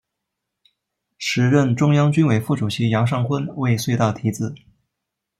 [1.19, 4.55] 时任中央军委副主席杨尚昆为隧道题字。